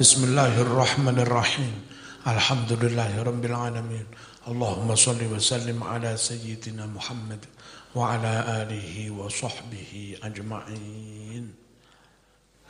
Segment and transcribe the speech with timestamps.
[0.00, 1.76] Bismillahirrahmanirrahim.
[2.24, 4.08] Alhamdulillahirabbil alamin.
[4.48, 7.44] Allahumma salli wa sallim ala sayyidina Muhammad
[7.92, 11.52] wa ala alihi wa sahbihi ajma'in.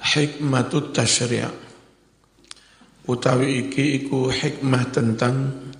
[0.02, 1.46] Hikmatut tasyri'
[3.06, 5.70] utawi iki iku hikmah tentang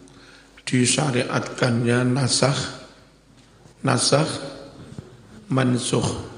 [0.63, 2.63] disyariatkannya nasakh
[3.83, 4.31] nasakh
[5.51, 6.31] mansukh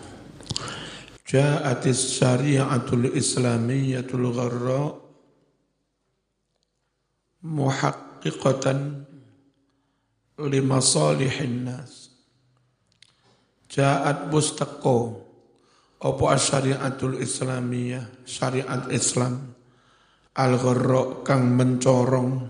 [1.33, 5.02] Ja'atis syari'atul islamiyatul gharra
[7.43, 9.07] muhaqqiqatan
[10.39, 12.11] limasalihin nas.
[13.73, 15.23] Ja'at bustaqo
[16.03, 19.55] apa syariatul islamiyah, syariat Islam
[20.35, 22.49] al-gharra kang mencorong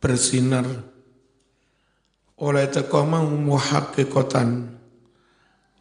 [0.00, 0.66] bersinar
[2.34, 4.74] oleh teko mau muhaqqiqatan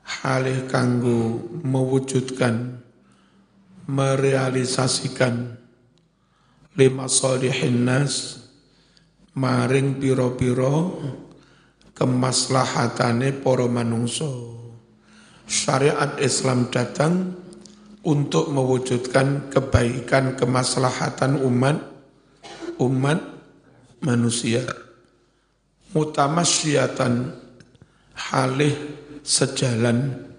[0.03, 2.83] halih kanggo mewujudkan
[3.89, 5.62] merealisasikan
[6.73, 8.43] lima solihin nas
[9.37, 11.01] maring piro-piro
[11.93, 14.57] kemaslahatane para manungso
[15.45, 17.37] syariat Islam datang
[18.03, 21.93] untuk mewujudkan kebaikan kemaslahatan umat
[22.81, 23.19] umat
[24.03, 24.65] manusia.
[25.93, 27.37] Mutamasyiatan
[28.33, 28.73] halih
[29.21, 30.29] sejalan.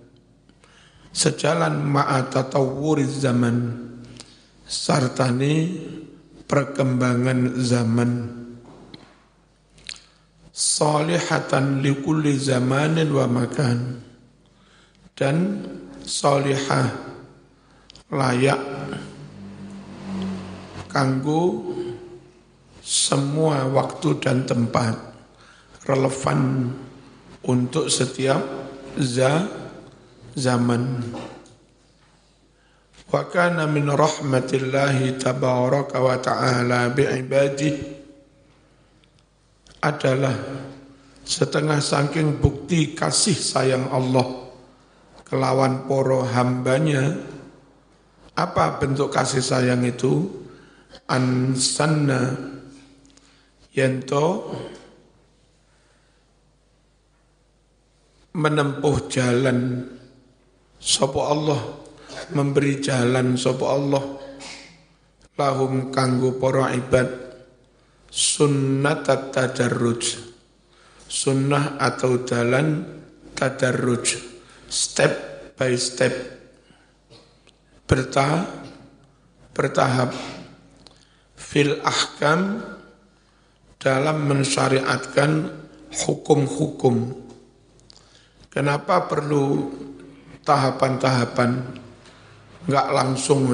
[1.15, 3.87] Sejalan ma'atatawwuriz zaman.
[4.67, 5.79] Sartani
[6.45, 8.11] perkembangan zaman.
[10.55, 13.79] Salihatan likulli zamanin wa makan.
[15.15, 15.63] Dan
[16.03, 16.91] salihah
[18.11, 18.61] layak
[20.91, 21.75] kanggo
[22.85, 24.95] semua waktu dan tempat
[25.89, 26.71] relevan
[27.43, 28.41] untuk setiap
[28.95, 29.49] za
[30.39, 31.03] zaman
[33.15, 37.95] wa kana min rahmatillahi tabaraka wa ta'ala bi'ibadihi.
[39.87, 40.35] Adalah
[41.23, 44.51] setengah saking bukti kasih sayang Allah
[45.23, 47.15] kelawan poro hambanya.
[48.35, 50.43] Apa bentuk kasih sayang itu?
[51.07, 52.35] Ansanna
[53.77, 54.51] yento
[58.35, 59.87] menempuh jalan
[60.81, 61.84] sapa Allah
[62.33, 64.05] memberi jalan sapa Allah.
[65.35, 67.11] Lahum kanggo para ibad.
[68.09, 69.05] Sunnat
[69.35, 70.17] tadarruj.
[71.05, 72.87] Sunnah atau jalan
[73.35, 74.17] tadarruj.
[74.71, 75.13] Step
[75.59, 76.15] by step.
[77.85, 78.65] Bertahap
[79.55, 80.11] bertahap.
[81.39, 82.59] Fil ahkam
[83.79, 85.55] dalam mensyariatkan
[86.03, 87.15] hukum-hukum.
[88.51, 89.71] Kenapa perlu
[90.43, 91.84] tahapan-tahapan?
[92.65, 93.51] Enggak langsung.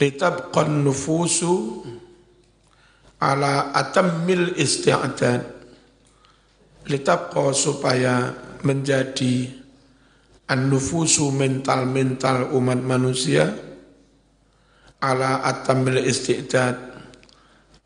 [0.00, 1.84] Litabqan nufusu
[3.20, 5.42] ala atammil isti'adad.
[6.88, 8.34] Litabqa supaya
[8.64, 9.48] menjadi
[10.50, 13.54] an-nufusu mental-mental umat manusia
[14.98, 16.76] ala atamil isti'dad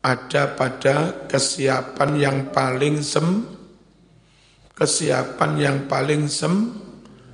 [0.01, 3.55] ada pada kesiapan yang paling sem
[4.75, 6.75] kesiapan yang paling sem,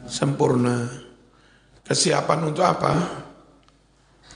[0.06, 1.01] sempurna.
[1.82, 2.94] Kesiapan untuk apa?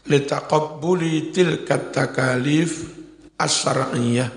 [0.06, 2.89] Litaqabbuli tilkat takalif
[3.38, 4.29] asyara'iyah.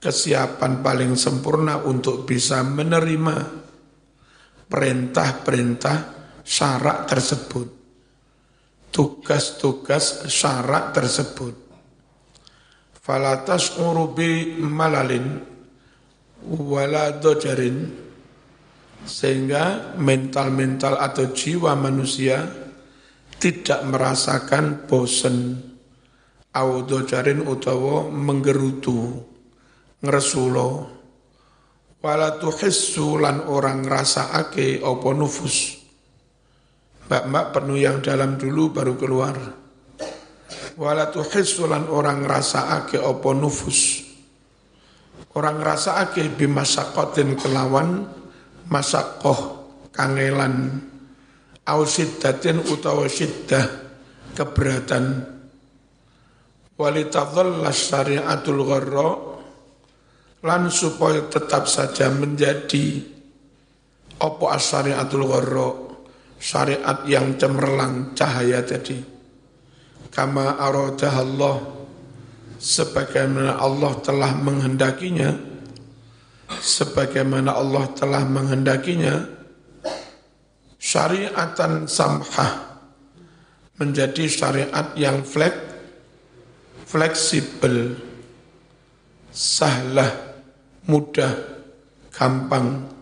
[0.00, 3.36] Kesiapan paling sempurna untuk bisa menerima
[4.70, 5.98] perintah-perintah
[6.40, 7.68] syarak tersebut.
[8.90, 11.54] Tugas-tugas syarak tersebut.
[12.96, 15.42] Falatas urubi malalin
[16.46, 18.09] wala dojarin
[19.04, 22.44] sehingga mental-mental atau jiwa manusia
[23.40, 25.56] tidak merasakan bosan
[26.52, 29.24] au dojarin utawa menggerutu
[30.04, 31.00] ngresulo
[32.00, 35.76] wala tuhissu lan orang ake apa nufus.
[37.10, 39.36] Mbak-mbak penuh yang dalam dulu baru keluar.
[40.80, 44.08] Wala tuhissu lan orang ake apa nufus.
[45.36, 48.08] Orang rasa ake bimasakotin kelawan
[48.70, 50.78] masakoh kangelan
[51.66, 53.66] au siddatin utawa siddah
[54.32, 55.26] keberatan.
[56.80, 59.10] Walitadhallas syariatul gharra
[60.40, 63.04] lan supaya tetap saja menjadi
[64.16, 65.68] opo asyariatul gharra
[66.40, 68.96] syariat yang cemerlang cahaya tadi.
[70.08, 71.56] Kama aradah Allah
[72.56, 75.49] sebagaimana Allah telah menghendakinya
[76.60, 79.24] sebagaimana Allah telah menghendakinya
[80.76, 82.70] syariatan samhah
[83.80, 85.56] menjadi syariat yang flek,
[86.84, 87.96] fleksibel,
[89.32, 90.36] sahlah,
[90.84, 91.32] mudah,
[92.12, 92.92] gampang.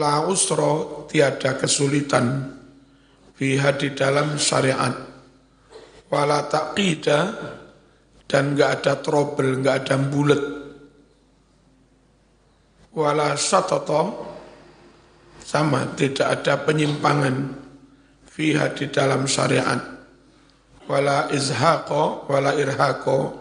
[0.00, 2.56] La usro tiada kesulitan
[3.36, 4.96] fiha di dalam syariat.
[6.08, 7.20] Wala taqida
[8.24, 10.61] dan enggak ada trouble, enggak ada bulet.
[12.92, 14.12] Wala satata
[15.40, 17.56] sama tidak ada penyimpangan
[18.28, 19.80] fiha di dalam syariat.
[20.88, 23.36] Wala izhaqo wala irhaqo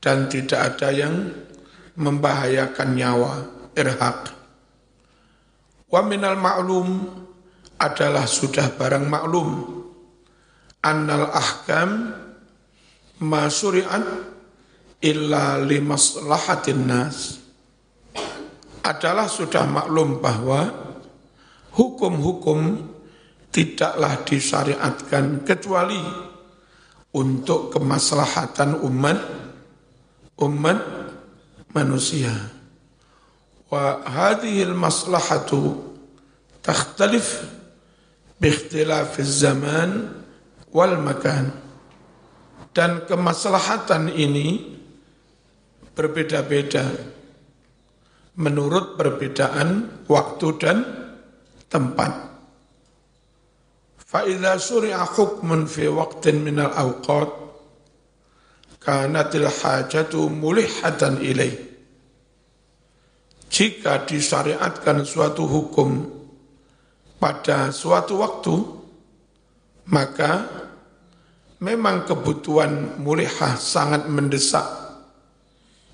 [0.00, 1.28] dan tidak ada yang
[2.00, 3.32] membahayakan nyawa
[3.76, 4.32] irhaq.
[5.90, 6.88] Wa minal ma'lum
[7.80, 9.80] adalah sudah barang maklum
[10.84, 12.12] annal ahkam
[13.24, 13.48] ma
[15.00, 17.39] illa limaslahatin nas
[18.80, 20.72] adalah sudah maklum bahwa
[21.76, 22.88] hukum-hukum
[23.50, 26.00] tidaklah disyariatkan kecuali
[27.10, 29.18] untuk kemaslahatan umat
[30.40, 30.78] umat
[31.74, 32.32] manusia.
[33.70, 35.78] Wa hadhihi al-maslahatu
[36.64, 37.44] takhtalif
[38.40, 40.10] biikhtilaf zaman
[40.74, 41.54] wal makan.
[42.70, 44.78] Dan kemaslahatan ini
[45.98, 46.86] berbeda-beda
[48.40, 50.78] menurut perbedaan waktu dan
[51.68, 52.32] tempat.
[54.00, 57.30] Fa'idha suri'a hukmun fi waqtin minal awqat,
[58.82, 61.54] kanatil hajatu mulihatan ilaih.
[63.50, 66.10] Jika disyariatkan suatu hukum
[67.20, 68.54] pada suatu waktu,
[69.90, 70.48] maka
[71.60, 74.64] memang kebutuhan mulihah sangat mendesak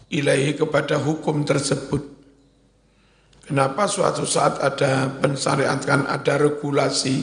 [0.08, 2.15] ilahi kepada hukum tersebut.
[3.46, 7.22] Kenapa suatu saat ada pensyariatkan, ada regulasi?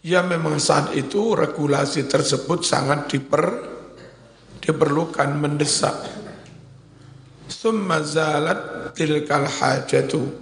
[0.00, 3.44] Ya memang saat itu regulasi tersebut sangat diper,
[4.64, 5.92] diperlukan mendesak.
[7.44, 10.32] Summa zalat tilkal hajatu.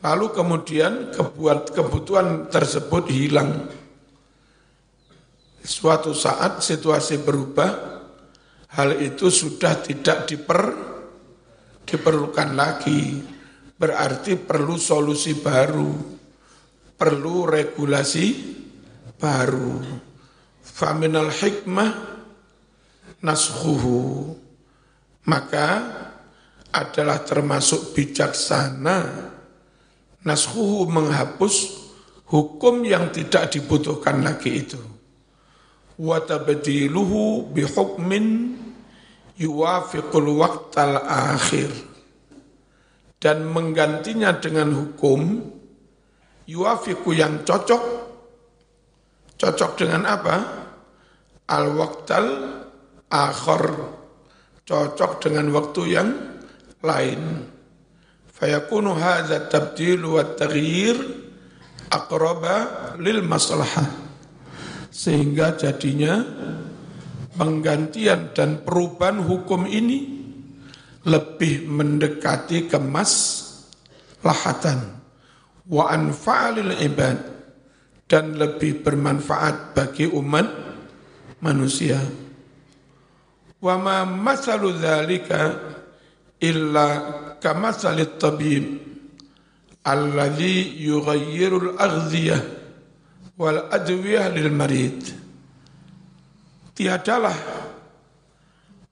[0.00, 3.68] Lalu kemudian kebuat kebutuhan tersebut hilang.
[5.60, 8.00] Suatu saat situasi berubah,
[8.72, 10.87] hal itu sudah tidak diper,
[11.88, 13.16] diperlukan lagi.
[13.78, 15.88] Berarti perlu solusi baru,
[16.98, 18.26] perlu regulasi
[19.16, 19.80] baru.
[20.60, 21.90] Faminal hikmah
[23.24, 24.34] nashuhu.
[25.28, 25.68] Maka
[26.72, 29.30] adalah termasuk bijaksana
[30.24, 31.54] nashuhu menghapus
[32.28, 34.80] hukum yang tidak dibutuhkan lagi itu.
[35.98, 38.54] Watabdiluhu bihukmin
[39.38, 41.70] yuwafiqul waqtal akhir.
[43.18, 45.42] Dan menggantinya dengan hukum
[46.46, 47.82] yuwafiqu yang cocok.
[49.38, 50.36] Cocok dengan apa?
[51.48, 52.26] Al waqtal
[53.10, 53.62] akhir.
[54.66, 56.10] Cocok dengan waktu yang
[56.84, 57.22] lain.
[58.28, 60.94] Fayakunu hadza tabdil wa taghyir
[61.90, 64.06] aqraba lil maslahah.
[64.94, 66.22] Sehingga jadinya
[67.38, 70.18] penggantian dan perubahan hukum ini
[71.06, 73.46] lebih mendekati kemas
[74.26, 74.98] lahatan
[75.70, 77.18] wa anfa'alil ibad
[78.10, 80.48] dan lebih bermanfaat bagi umat
[81.44, 82.00] manusia.
[83.62, 85.40] Wa ma masalu dzalika
[86.40, 86.88] illa
[87.38, 88.64] kamasalit tabib
[89.82, 92.42] alladhi yughayyirul aghdiyah
[93.38, 94.98] wal adwiyah lil marid
[96.78, 97.34] tiadalah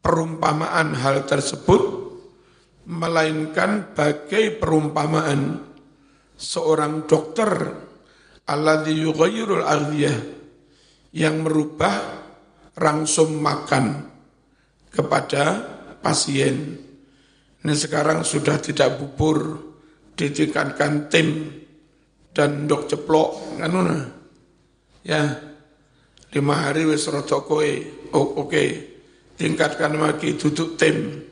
[0.02, 1.83] perumpamaan hal tersebut
[2.90, 5.62] melainkan bagai perumpamaan
[6.35, 7.50] seorang dokter
[8.50, 10.19] alladzi yughayyirul ardiyah
[11.14, 12.26] yang merubah
[12.75, 14.11] rangsum makan
[14.90, 15.62] kepada
[16.02, 16.83] pasien.
[17.62, 19.62] Ini sekarang sudah tidak bubur,
[20.19, 21.50] ditingkatkan tim
[22.35, 23.75] dan dok ceplok, kan
[25.07, 25.46] ya
[26.37, 27.64] lima hari wis rada kowe
[28.12, 28.52] oh, oke.
[28.52, 28.69] Okay.
[29.40, 31.25] tingkatkan lagi duduk tim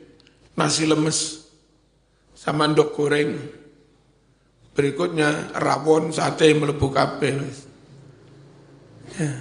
[0.57, 1.45] nasi lemes.
[2.33, 3.37] Sama ndok goreng.
[4.75, 7.33] Berikutnya rawon sate melebu kabeh
[9.15, 9.31] ya.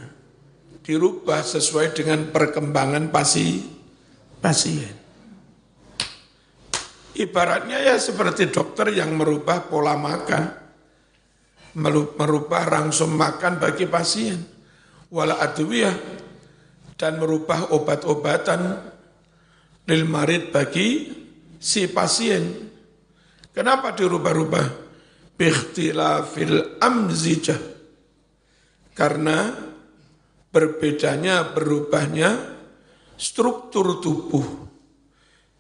[0.85, 3.67] dirubah sesuai dengan perkembangan pasi
[4.39, 4.95] pasien.
[7.19, 10.63] Ibaratnya ya seperti dokter yang merubah pola makan
[12.15, 14.54] merubah rangsum makan bagi pasien
[15.15, 15.95] wala adwiyah
[16.99, 18.83] dan merubah obat-obatan
[19.87, 21.15] lil marid bagi
[21.63, 22.43] si pasien.
[23.55, 24.67] Kenapa dirubah-rubah?
[25.39, 27.63] Bikhtilafil amzijah.
[28.95, 29.55] Karena
[30.51, 32.31] berbedanya, berubahnya
[33.15, 34.47] struktur tubuh.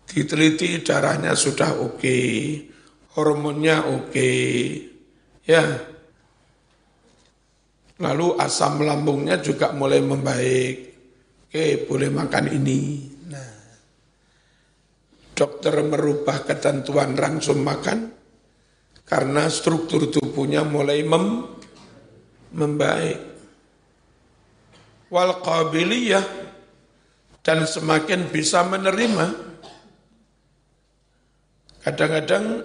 [0.07, 2.31] Diteliti darahnya sudah oke, okay,
[3.19, 4.47] hormonnya oke, okay,
[5.47, 5.94] ya.
[7.95, 10.77] Lalu asam lambungnya juga mulai membaik.
[11.47, 12.81] Oke, boleh makan ini.
[13.31, 13.51] Nah,
[15.31, 18.11] dokter merubah ketentuan langsung makan
[19.07, 21.47] karena struktur tubuhnya mulai mem,
[22.51, 23.21] membaik.
[25.15, 26.27] Wal qabiliyah
[27.47, 29.27] dan semakin bisa menerima.
[31.87, 32.65] Kadang-kadang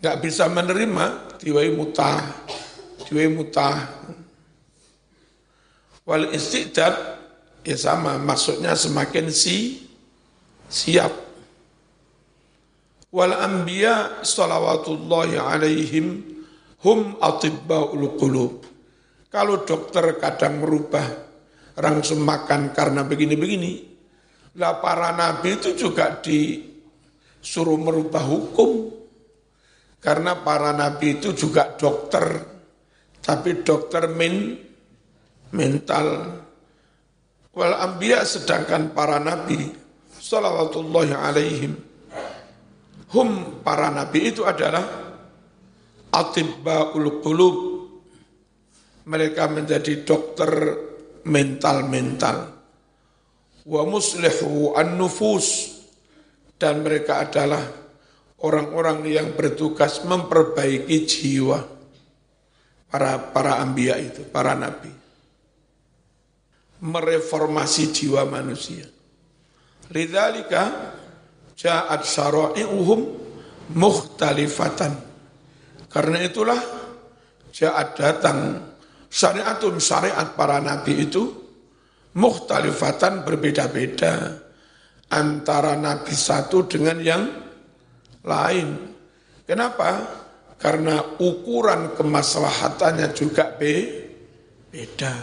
[0.00, 2.24] nggak bisa menerima diwai mutah,
[3.10, 3.90] diwai mutah.
[6.06, 6.94] Wal istidad
[7.66, 9.82] ya sama, maksudnya semakin si
[10.70, 11.10] siap.
[13.10, 16.22] Wal anbiya salawatullahi alaihim
[16.86, 18.62] hum atibba'ul qulub.
[19.26, 21.06] Kalau dokter kadang merubah
[21.78, 23.90] langsung makan karena begini-begini,
[24.58, 28.94] lah para nabi itu juga disuruh merubah hukum.
[30.00, 32.24] Karena para nabi itu juga dokter,
[33.20, 34.56] tapi dokter min,
[35.52, 36.08] mental.
[37.50, 39.58] Wal anbiya sedangkan para nabi
[40.16, 41.72] salawatullahi alaihim.
[43.10, 44.86] Hum para nabi itu adalah
[46.14, 47.56] atibbaul qulub.
[49.10, 50.50] Mereka menjadi dokter
[51.26, 52.38] mental-mental.
[53.66, 55.78] Wa muslihu an-nufus.
[56.60, 57.64] Dan mereka adalah
[58.44, 61.79] orang-orang yang bertugas memperbaiki jiwa
[62.90, 64.90] para para ambia itu, para nabi.
[66.82, 68.84] Mereformasi jiwa manusia.
[69.94, 70.92] Lidzalika
[71.54, 73.00] ja'at syara'i'uhum
[73.78, 74.92] mukhtalifatan.
[75.86, 76.60] Karena itulah
[77.54, 78.38] ja'at datang
[79.10, 81.22] syariatun syariat para nabi itu
[82.14, 84.38] mukhtalifatan berbeda-beda
[85.10, 87.22] antara nabi satu dengan yang
[88.22, 88.68] lain.
[89.44, 89.90] Kenapa?
[90.60, 95.16] Karena ukuran kemaslahatannya juga beda.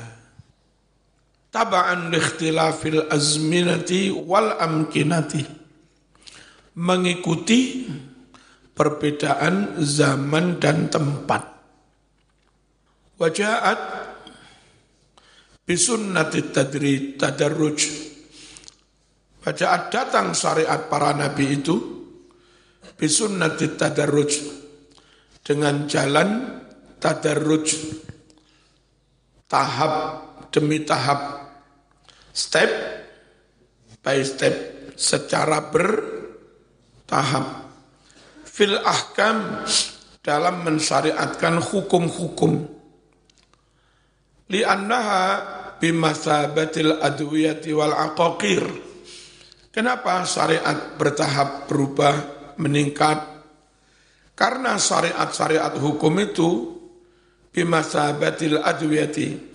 [1.53, 5.46] Taba'an likhtilafil azminati wal amkinati.
[6.82, 7.86] Mengikuti
[8.74, 11.46] perbedaan zaman dan tempat.
[13.22, 13.79] Wajahat
[15.70, 17.77] bisunnati tadri tadarruj.
[19.46, 21.77] Wajahat datang syariat para nabi itu
[22.98, 24.65] bisunnati tadarruj
[25.48, 26.60] dengan jalan
[27.00, 27.96] tadarruj.
[29.48, 29.94] Tahap
[30.51, 31.39] demi tahap
[32.36, 32.68] step
[34.04, 34.56] by step
[35.00, 37.46] secara bertahap.
[38.44, 39.63] Fil ahkam
[40.20, 42.68] dalam mensyariatkan hukum-hukum.
[44.51, 45.24] Li'annaha
[45.80, 48.68] bimasabatil adwiyati wal aqaqir.
[49.72, 52.16] Kenapa syariat bertahap berubah
[52.60, 53.37] meningkat
[54.38, 56.77] karena syariat-syariat hukum itu
[57.50, 59.48] bimasabatil adwiyati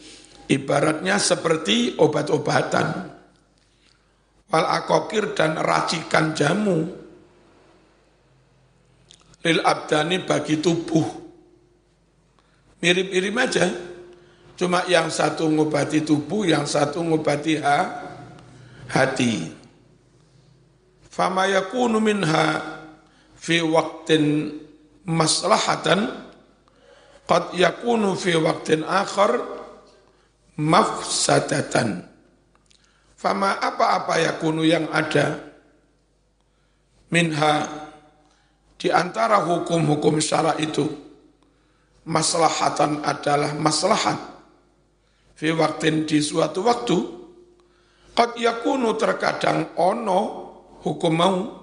[0.53, 2.87] Ibaratnya seperti obat-obatan.
[4.53, 6.93] Wal akokir dan racikan jamu.
[9.43, 11.09] Lil abdani bagi tubuh.
[12.85, 13.67] Mirip-mirip aja.
[14.53, 17.79] Cuma yang satu ngobati tubuh, yang satu ngobati ha,
[18.93, 19.49] hati.
[21.09, 22.61] Fama yakunu minha
[23.35, 24.53] fi waktin
[25.07, 26.31] maslahatan
[27.27, 29.39] qad yakunu fi waktin akhar
[30.59, 32.07] mafsadatan.
[33.17, 35.39] Fama apa-apa ya kunu yang ada
[37.15, 37.71] minha
[38.83, 40.91] di antara hukum-hukum syara itu
[42.03, 44.19] maslahatan adalah maslahat
[45.39, 46.99] fi waktin di suatu waktu
[48.11, 50.21] qad yakunu terkadang ono
[50.83, 51.62] hukum mau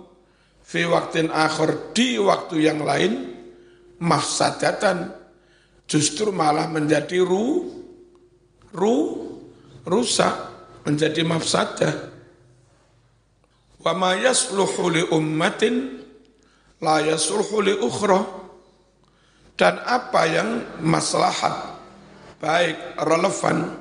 [0.70, 3.34] fi waktin akhir di waktu yang lain
[3.98, 5.10] mafsadatan
[5.90, 7.80] justru malah menjadi ru
[8.74, 8.96] ru,
[9.86, 10.36] rusak,
[10.86, 11.94] menjadi mafsadah.
[13.80, 16.04] Wa ma yasluhu li ummatin
[16.84, 18.38] la yasluhu li ukhra.
[19.60, 20.50] Dan apa yang
[20.80, 21.76] maslahat,
[22.40, 23.76] baik relevan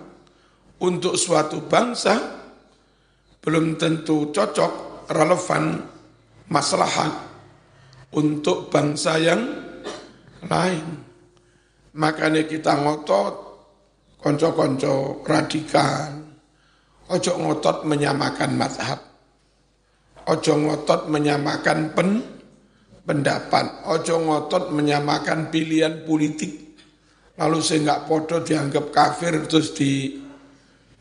[0.82, 2.18] untuk suatu bangsa,
[3.38, 5.78] belum tentu cocok, relevan,
[6.48, 7.12] maslahat
[8.12, 9.42] untuk bangsa yang
[10.44, 10.86] lain.
[11.98, 13.34] Makanya kita ngotot
[14.18, 16.14] konco-konco radikal,
[17.10, 19.00] ojo ngotot menyamakan madhab,
[20.30, 22.22] ojo ngotot menyamakan pen,
[23.02, 26.78] pendapat, ojo ngotot menyamakan pilihan politik,
[27.34, 30.18] lalu saya nggak podo dianggap kafir terus di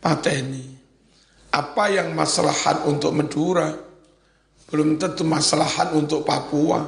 [0.01, 0.75] pateni.
[1.54, 3.87] Apa yang maslahat untuk Madura,
[4.67, 6.83] belum tentu maslahat untuk Papua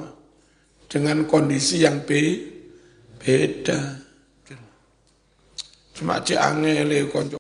[0.91, 2.43] dengan kondisi yang be,
[3.19, 4.09] beda.
[5.95, 7.35] Cuma cek angele konco.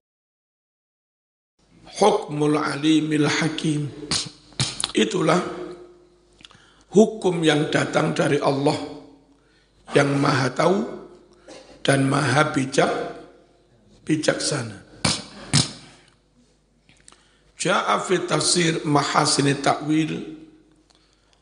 [1.99, 3.87] Hukmul alimil hakim.
[4.95, 5.39] Itulah
[6.91, 8.75] hukum yang datang dari Allah
[9.95, 10.77] yang maha tahu
[11.83, 12.91] dan maha bijak
[14.03, 14.88] bijaksana.
[17.59, 20.11] Ja'a fi tafsir mahasini ta'wil.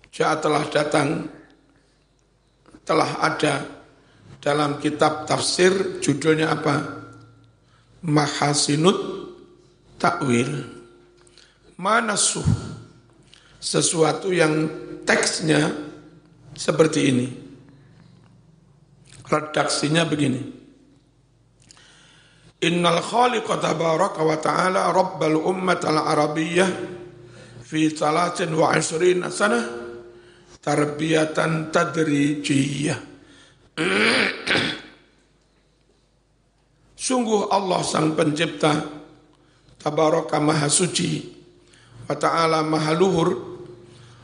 [0.09, 1.29] Ja'a telah datang
[2.81, 3.61] Telah ada
[4.41, 7.05] Dalam kitab tafsir Judulnya apa?
[8.01, 8.97] Mahasinut
[10.01, 10.65] ta'wil.
[11.77, 12.49] Manasuh
[13.61, 14.65] Sesuatu yang
[15.05, 15.69] teksnya
[16.57, 17.27] Seperti ini.
[19.29, 20.66] Redaksinya begini
[22.57, 26.65] Innal khaliqa tabaraka wa ta'ala rabbal ummat al-arabiyyah
[27.61, 29.61] fi salatin wa asrin sanah
[30.57, 32.97] tarbiyatan tadrijiyah.
[36.97, 38.73] Sungguh Allah sang pencipta
[39.77, 41.29] tabaraka maha suci
[42.09, 43.29] wa ta'ala maha luhur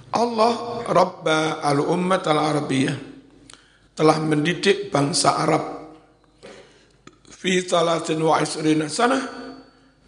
[0.10, 2.98] Allah rabba al-ummat al-arabiyyah
[3.94, 5.83] telah mendidik bangsa Arab
[7.44, 9.20] fi talatin wa isrina sana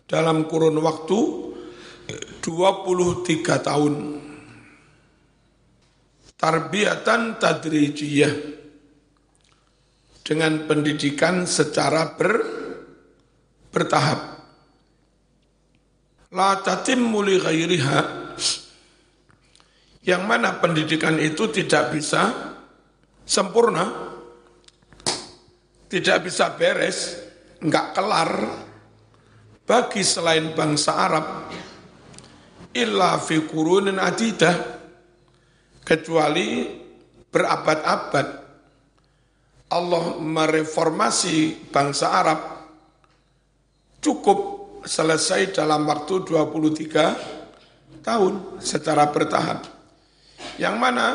[0.07, 1.19] dalam kurun waktu
[2.39, 3.93] 23 tahun.
[6.35, 8.33] Tarbiyatan tadrijiyah
[10.23, 12.33] dengan pendidikan secara ber,
[13.67, 14.19] bertahap.
[16.31, 17.99] La tatimmu li ghairiha
[20.07, 22.31] yang mana pendidikan itu tidak bisa
[23.25, 24.13] sempurna
[25.89, 27.24] tidak bisa beres
[27.65, 28.31] nggak kelar
[29.65, 31.25] bagi selain bangsa Arab
[32.77, 34.53] illa fi kurunin adidah
[35.81, 36.69] kecuali
[37.33, 38.27] berabad-abad
[39.73, 42.39] Allah mereformasi bangsa Arab
[43.97, 44.39] cukup
[44.85, 49.65] selesai dalam waktu 23 tahun secara bertahap.
[50.61, 51.07] Yang mana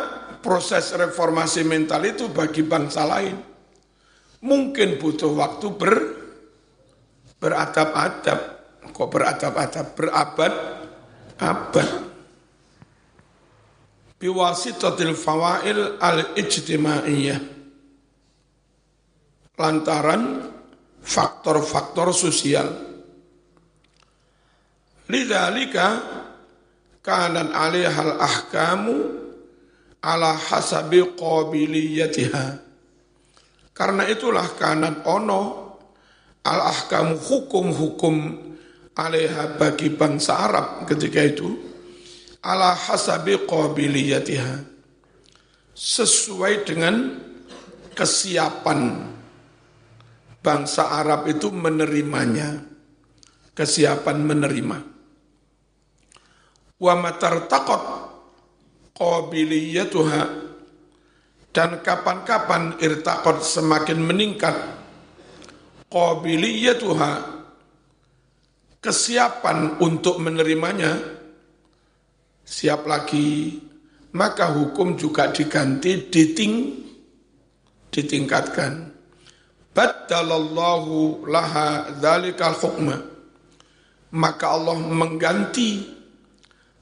[0.42, 3.50] proses reformasi mental itu bagi bangsa lain
[4.40, 5.92] mungkin butuh waktu ber
[7.40, 8.40] beradab-adab.
[8.92, 9.86] Kok beradab-adab?
[9.96, 11.88] Berabad-abad.
[14.20, 17.40] Biwasitatil fawail al-ijtimaiyah.
[19.56, 20.52] Lantaran
[21.00, 22.68] faktor-faktor sosial.
[25.08, 25.88] Lidzalika
[27.00, 28.96] kanan alihal ahkamu
[30.04, 32.46] ala hasabi qabiliyatiha.
[33.72, 35.69] Karena itulah kanan ono
[36.44, 38.14] al ahkamu hukum-hukum
[38.96, 41.56] alaiha bagi bangsa Arab ketika itu
[42.40, 44.64] ala hasabi qabiliyatiha
[45.76, 47.20] sesuai dengan
[47.92, 49.12] kesiapan
[50.40, 52.64] bangsa Arab itu menerimanya
[53.52, 54.78] kesiapan menerima.
[56.80, 57.82] Wa matartaqat
[58.96, 60.22] qabiliyatuha
[61.52, 64.79] dan kapan-kapan irtaqat semakin meningkat
[65.90, 67.42] qabiliyatuha.
[68.80, 70.96] Kesiapan untuk menerimanya.
[72.46, 73.60] Siap lagi.
[74.10, 76.54] Maka hukum juga diganti diting
[77.92, 78.90] ditingkatkan.
[79.70, 82.96] Badalallahu laha dzalikal hukma.
[84.10, 85.86] Maka Allah mengganti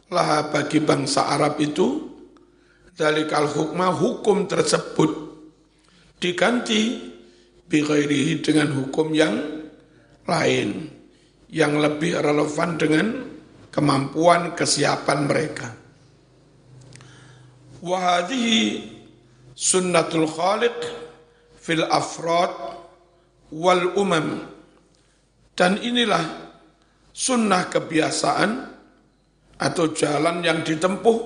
[0.09, 2.09] laha bagi bangsa Arab itu.
[2.97, 5.29] Dzalikal hukma hukum tersebut
[6.19, 7.15] diganti
[7.69, 9.37] bighairihi dengan hukum yang
[10.25, 10.89] lain
[11.49, 13.07] yang lebih relevan dengan
[13.73, 15.69] kemampuan kesiapan mereka.
[17.81, 18.91] Wahadihi
[19.55, 20.77] sunnatul khaliq
[21.57, 22.53] fil afrad
[23.55, 24.45] wal umam.
[25.59, 26.53] Dan inilah
[27.11, 28.51] sunnah kebiasaan
[29.59, 31.19] atau jalan yang ditempuh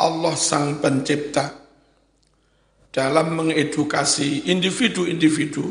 [0.00, 1.63] Allah sang pencipta
[2.94, 5.66] dalam mengedukasi individu-individu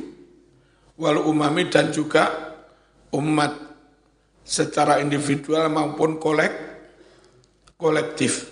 [1.00, 2.28] wal umami dan juga
[3.16, 3.56] umat
[4.44, 6.52] secara individual maupun kolek
[7.80, 8.52] kolektif.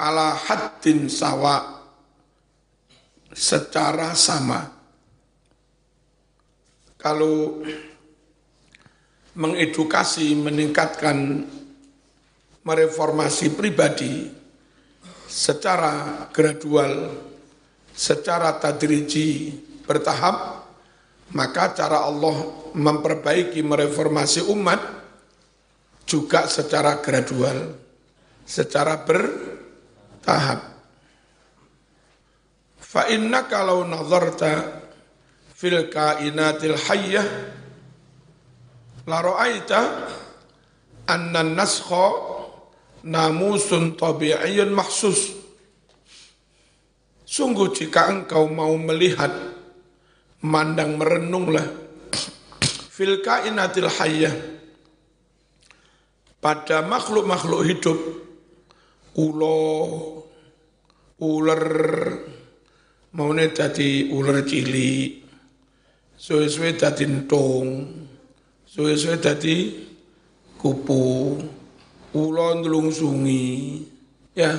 [0.00, 1.84] Ala haddin sawa
[3.28, 4.72] secara sama.
[6.96, 7.60] Kalau
[9.36, 11.44] mengedukasi meningkatkan
[12.64, 14.32] mereformasi pribadi
[15.28, 17.12] secara gradual
[17.94, 19.54] secara tadriji
[19.86, 20.64] bertahap
[21.32, 22.36] Maka cara Allah
[22.76, 24.78] memperbaiki, mereformasi umat
[26.04, 27.74] juga secara gradual,
[28.46, 30.60] secara bertahap.
[32.78, 34.84] Fa inna kalau nazarta
[35.56, 37.26] fil kainatil hayyah
[39.10, 39.80] la ra'aita
[41.10, 42.06] anna naskha
[43.02, 45.43] namusun tabi'iyyun mahsus.
[47.24, 49.32] Sungguh jika engkau mau melihat,
[50.44, 51.64] mandang merenunglah.
[52.94, 54.54] Fil kainatil hayyah
[56.44, 57.98] pada makhluk-makhluk hidup
[59.16, 59.58] ulo
[61.24, 61.64] ular
[63.16, 65.24] maune dadi ular cilik
[66.20, 67.88] suwe-suwe dadi entung
[68.68, 69.56] suwe-suwe dadi
[70.60, 71.02] kupu
[72.12, 73.46] ulo nlungsungi
[74.36, 74.52] ya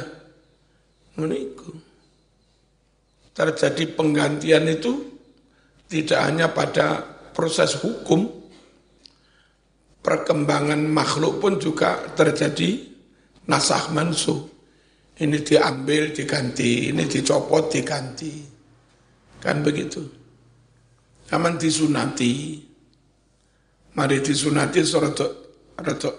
[1.14, 1.36] ngono
[3.36, 5.12] terjadi penggantian itu
[5.92, 7.04] tidak hanya pada
[7.36, 8.32] proses hukum
[10.00, 12.80] perkembangan makhluk pun juga terjadi
[13.46, 14.56] nasah mansuh
[15.16, 18.44] ini diambil diganti, ini dicopot diganti.
[19.40, 20.04] Kan begitu.
[21.32, 22.60] Zaman disunati.
[23.96, 25.32] Mari disunati serotok
[25.80, 26.16] rotok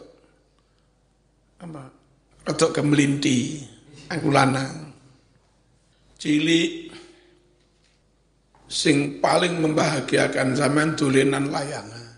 [1.61, 1.85] apa?
[2.49, 3.61] Rotok kemelinti.
[4.09, 4.97] Aku lanang.
[8.77, 12.13] Sing paling membahagiakan zaman tulinan layangan.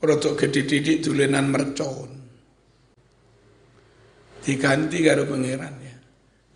[0.00, 2.08] Rotok gede-didik tulinan mercon.
[4.40, 5.96] Diganti karo pangerannya.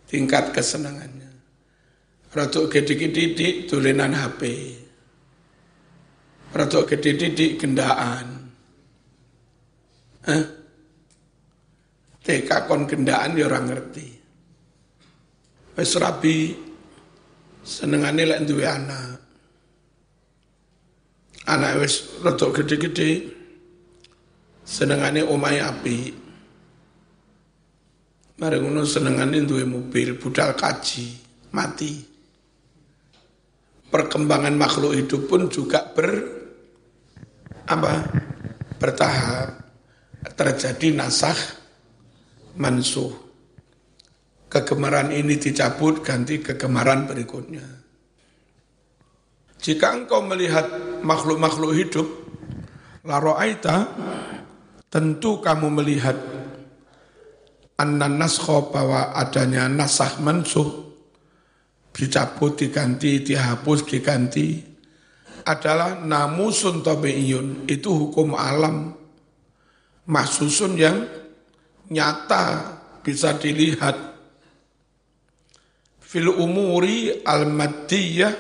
[0.09, 1.31] Tingkat kesenangannya.
[2.37, 4.43] Ratu gede-gede tulinan HP
[6.53, 8.29] Ratu gede-gede gendaan.
[10.27, 10.45] Hah?
[12.21, 14.09] TK kon gendaan ya orang ngerti.
[15.79, 16.67] Wis rabi
[17.67, 19.19] senengane lek duwe anak
[21.51, 23.35] anak wis rada gede-gede
[24.63, 26.27] senengane omahe apik
[28.37, 31.09] Mari ngono senengane duwe mobil, budal kaji,
[31.57, 32.05] mati.
[33.89, 36.21] Perkembangan makhluk hidup pun juga ber
[37.65, 37.93] apa?
[38.77, 39.57] bertahap
[40.37, 41.39] terjadi nasah
[42.61, 43.26] mansuh.
[44.47, 47.67] Kegemaran ini dicabut ganti kegemaran berikutnya.
[49.59, 50.71] Jika engkau melihat
[51.03, 52.07] makhluk-makhluk hidup,
[53.03, 53.91] laro'aita,
[54.87, 56.15] tentu kamu melihat
[57.77, 60.87] anna naskho bahwa adanya nasah mansuh
[61.93, 64.61] dicabut diganti dihapus diganti
[65.47, 68.97] adalah namusun tabi'iyun itu hukum alam
[70.09, 71.05] mahsusun yang
[71.93, 74.16] nyata bisa dilihat
[76.17, 78.33] fil umuri al maddiyah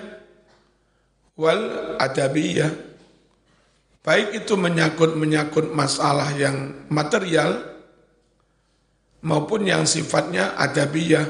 [1.36, 2.72] wal adabiyah.
[4.00, 7.60] Baik itu menyangkut menyangkut masalah yang material
[9.20, 11.28] maupun yang sifatnya adabiyah.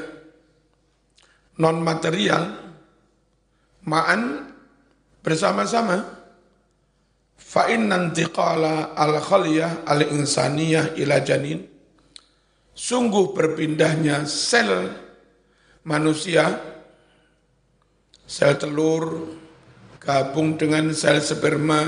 [1.59, 2.47] Non material
[3.83, 4.47] ma'an
[5.19, 6.15] bersama-sama.
[7.35, 11.59] Fa nanti kala al khaliyah al insaniyah ila janin.
[12.71, 15.06] Sungguh berpindahnya sel
[15.87, 16.59] manusia
[18.27, 19.23] sel telur
[20.03, 21.87] gabung dengan sel sperma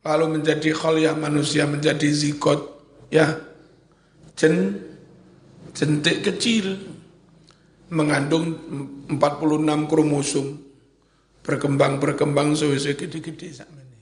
[0.00, 2.80] lalu menjadi khaliyah manusia menjadi zigot
[3.12, 3.36] ya
[4.32, 4.80] jen,
[5.76, 6.80] jentik kecil
[7.92, 8.56] mengandung
[9.12, 10.46] 46 kromosom
[11.44, 14.00] berkembang-berkembang suwe-suwe gede-gede sama ini.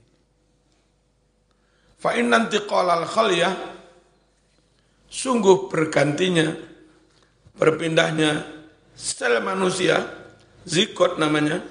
[1.98, 3.54] Fa'in nanti kolal khaliyah
[5.10, 6.71] sungguh bergantinya
[7.62, 8.42] berpindahnya
[8.98, 10.02] sel manusia
[10.66, 11.62] zikot namanya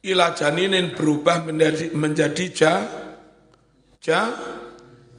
[0.00, 2.74] ila janinin berubah menjadi menjadi ja,
[4.00, 4.20] ja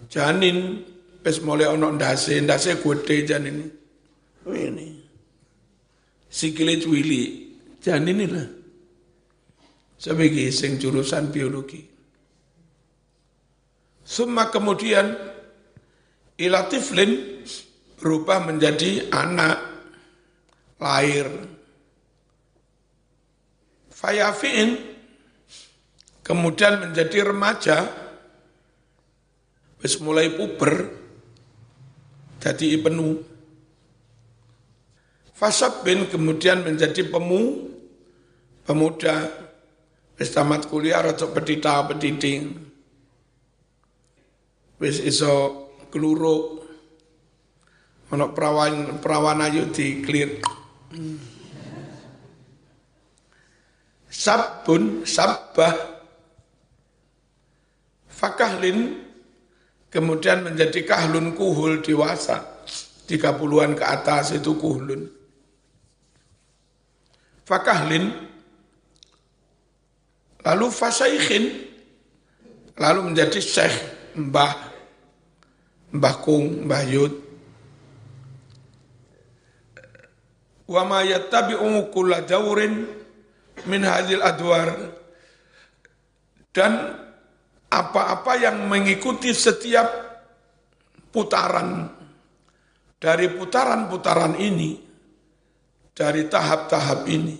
[0.09, 0.89] janin
[1.23, 3.65] Wis mulai ono ndase, ndase gede jan ini.
[4.43, 4.99] Oh ini.
[6.27, 7.47] Sikile cuwili,
[7.79, 8.47] jan ini lah.
[9.95, 11.79] Sebagai sing jurusan biologi.
[14.03, 15.15] Semua kemudian
[16.35, 17.39] ilatiflin
[17.97, 19.57] berubah menjadi anak
[20.79, 21.27] lahir.
[23.93, 24.75] Fayafi'in
[26.23, 27.87] kemudian menjadi remaja,
[29.79, 30.91] wis mulai puber,
[32.43, 33.23] jadi penuh.
[35.33, 37.71] Fasab bin kemudian menjadi pemu,
[38.63, 39.27] pemuda,
[40.15, 42.55] wis tamat kuliah atau pedita pediding.
[44.79, 46.62] Wis iso keluru,
[48.13, 50.37] ono perawan perawan ayu di clear.
[54.13, 55.73] Sabbun, sabbah.
[58.13, 59.01] Fakahlin,
[59.89, 62.61] kemudian menjadi kahlun kuhul dewasa.
[63.09, 65.09] 30-an ke atas itu kuhlun.
[67.43, 68.13] Fakahlin,
[70.45, 71.67] lalu fasaikhin,
[72.79, 73.75] lalu menjadi syekh,
[74.15, 74.55] mbah,
[75.91, 77.22] mbah kung, mbah yud.
[80.63, 82.87] Wa ma yattabi'u kulla jawrin
[83.67, 84.69] min hadil adwar
[86.53, 86.95] dan
[87.73, 89.89] apa-apa yang mengikuti setiap
[91.09, 91.89] putaran
[93.01, 94.77] dari putaran-putaran ini
[95.91, 97.37] dari tahap-tahap ini.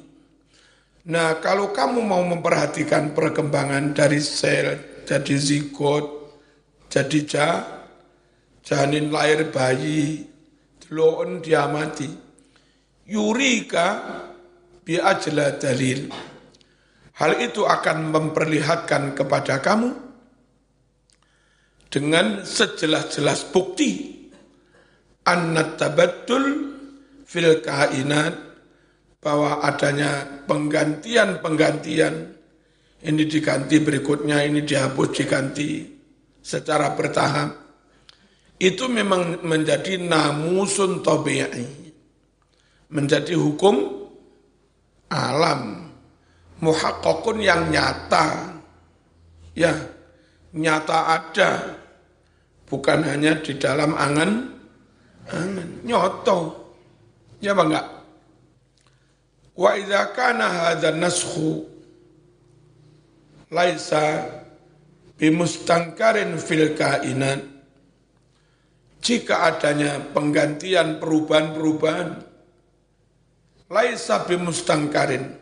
[1.04, 6.06] Nah, kalau kamu mau memperhatikan perkembangan dari sel, jadi zigot,
[6.88, 7.60] jadi jah,
[8.64, 10.24] janin lahir bayi,
[10.92, 12.08] loon dia mati.
[13.08, 13.88] Yurika
[14.84, 16.08] bi ajla dalil.
[17.14, 19.92] Hal itu akan memperlihatkan kepada kamu
[21.94, 24.18] dengan sejelas-jelas bukti
[25.30, 26.74] annat tabattul
[27.28, 28.34] fil kainat
[29.22, 32.34] bahwa adanya penggantian-penggantian
[33.04, 35.86] ini diganti berikutnya ini dihapus diganti
[36.42, 37.52] secara bertahap
[38.58, 41.83] itu memang menjadi namusun tabi'i
[42.94, 44.06] menjadi hukum
[45.10, 45.90] alam
[46.62, 48.54] muhakkakun yang nyata.
[49.58, 49.74] Ya
[50.54, 51.78] nyata ada
[52.70, 54.54] bukan hanya di dalam angan
[55.34, 56.40] angan nyoto.
[57.42, 57.82] Ya bangga
[59.54, 60.90] wa idza kana hadza
[63.54, 64.06] laisa
[65.18, 67.46] bimustangkarin fil kainat.
[69.04, 72.33] Jika adanya penggantian perubahan-perubahan
[73.74, 75.42] laisa bimustangkarin.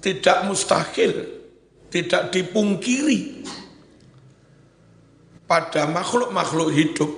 [0.00, 1.36] Tidak mustahil
[1.90, 3.46] tidak dipungkiri
[5.46, 7.12] pada makhluk-makhluk hidup.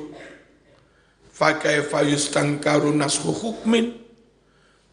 [1.35, 3.94] Fakaifa yustangkaru nashu hukmin?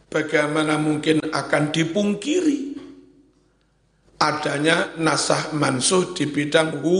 [0.10, 2.78] Bagaimana mungkin akan dipungkiri
[4.22, 6.98] adanya nasah mansuh di bidang hu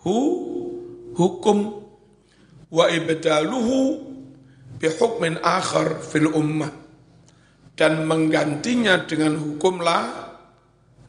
[0.00, 0.16] hu
[1.14, 1.58] hukum?
[2.72, 4.00] Wa ibdaluhu
[4.80, 6.81] bihukmin akhar fil ummah
[7.72, 10.00] dan menggantinya dengan hukum la,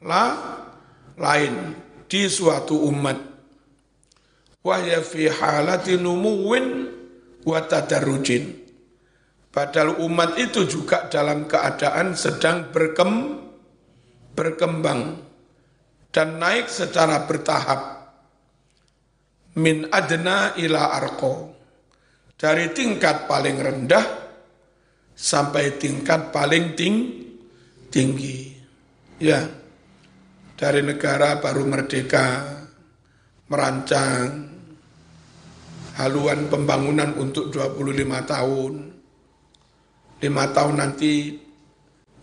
[0.04, 0.26] la
[1.20, 1.76] lain
[2.08, 3.18] di suatu umat.
[4.64, 6.00] Wahya fi halati.
[9.54, 13.38] Padahal umat itu juga dalam keadaan sedang berkem,
[14.34, 15.20] berkembang
[16.10, 17.82] dan naik secara bertahap.
[19.60, 21.54] Min adna ila arko.
[22.34, 24.23] Dari tingkat paling rendah
[25.14, 26.96] sampai tingkat paling ting,
[27.90, 28.54] tinggi.
[29.22, 29.46] Ya,
[30.58, 32.44] dari negara baru merdeka,
[33.48, 34.50] merancang
[35.98, 38.74] haluan pembangunan untuk 25 tahun.
[40.24, 41.36] Lima tahun nanti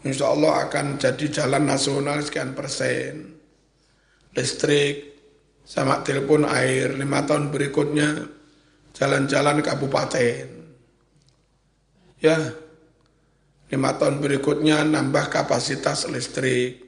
[0.02, 3.38] insya Allah akan jadi jalan nasional sekian persen.
[4.32, 5.10] Listrik,
[5.70, 6.96] sama telepon air.
[6.96, 8.26] Lima tahun berikutnya
[8.96, 10.46] jalan-jalan kabupaten.
[12.20, 12.36] Ya,
[13.70, 16.82] Lima tahun berikutnya nambah kapasitas listrik.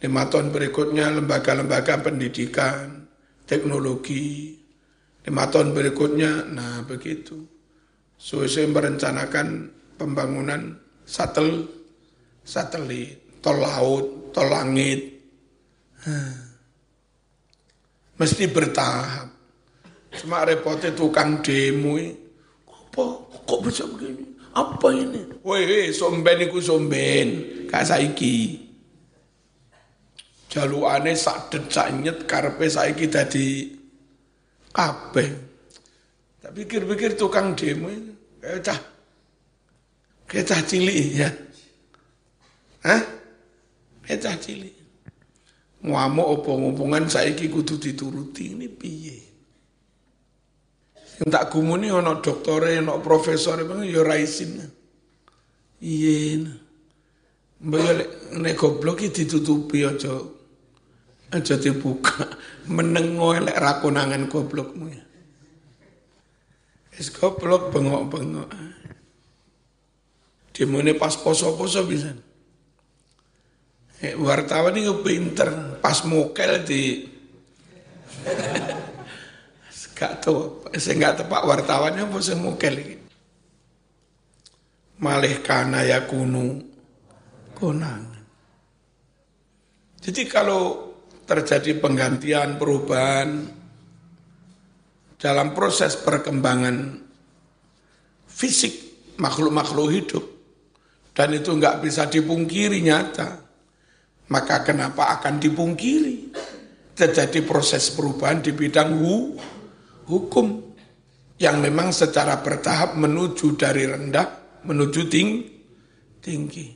[0.00, 3.10] Lima tahun berikutnya lembaga-lembaga pendidikan,
[3.42, 4.54] teknologi.
[5.26, 7.42] Lima tahun berikutnya, nah begitu.
[8.14, 9.66] Suwe-suwe merencanakan
[9.98, 11.66] pembangunan satel,
[12.46, 15.18] satelit, tol laut, tol langit.
[18.14, 19.26] Mesti bertahap.
[20.22, 21.98] Cuma repotnya tukang demo,
[22.94, 24.29] kok, kok bisa begini?
[24.50, 25.22] Apa ini?
[25.46, 27.28] Woi, somben iku somben,
[27.70, 28.66] kak saiki.
[30.50, 33.70] Jalukane sak sak nyet karepe saiki dadi
[34.74, 35.30] kabeh.
[36.42, 37.86] Tak pikir-pikir tukang demo
[38.42, 38.80] kayak cah
[40.26, 41.30] kayak cah cilik ya.
[42.82, 43.02] Hah?
[44.02, 44.74] Kayak cah cilik.
[45.86, 49.29] Ngamuk opong-opongan saiki kudu dituruti ini piye?
[51.28, 54.64] Tak gumuni ana doktore, ana profesor ya ra isin.
[55.84, 56.48] Iya.
[57.60, 57.80] Mbak
[58.40, 60.16] nek goblok iki ditutupi aja
[61.28, 62.24] aja dibuka.
[62.74, 65.04] Menengo elek ra goblokmu ya.
[66.96, 68.48] Wis goblok bengok-bengok.
[70.56, 72.12] Dimone pas poso-poso bisa.
[74.00, 77.04] Eh, wartawan ini pinter, pas mokel di
[80.00, 82.40] Gak tahu, saya gak tepak wartawannya apa saya
[82.72, 82.96] ini.
[84.96, 86.56] Malih kana ya kunu
[87.52, 88.24] konangan.
[90.00, 90.96] Jadi kalau
[91.28, 93.44] terjadi penggantian, perubahan
[95.20, 96.96] dalam proses perkembangan
[98.24, 98.72] fisik
[99.20, 100.24] makhluk-makhluk hidup
[101.12, 103.36] dan itu nggak bisa dipungkiri nyata,
[104.32, 106.32] maka kenapa akan dipungkiri?
[106.96, 109.36] Terjadi proses perubahan di bidang hu,
[110.10, 110.74] hukum
[111.38, 115.46] yang memang secara bertahap menuju dari rendah menuju ting,
[116.20, 116.68] tinggi.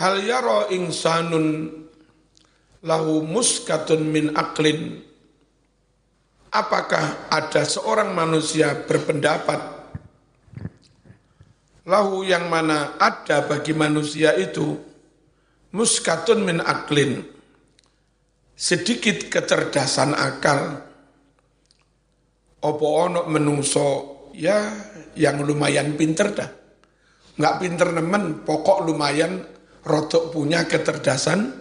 [0.00, 1.74] Hal yaro insanun
[2.82, 5.04] lahu muskatun min aklin.
[6.48, 9.78] Apakah ada seorang manusia berpendapat
[11.84, 14.80] lahu yang mana ada bagi manusia itu
[15.76, 17.20] muskatun min aklin
[18.56, 20.87] sedikit kecerdasan akal
[22.62, 23.86] opo ono menungso
[24.34, 24.70] ya
[25.14, 26.50] yang lumayan pinter dah.
[27.38, 29.46] Nggak pinter nemen, pokok lumayan
[29.86, 31.54] rotok punya kecerdasan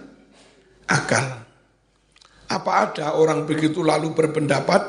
[0.90, 1.46] akal.
[2.48, 4.82] Apa ada orang begitu lalu berpendapat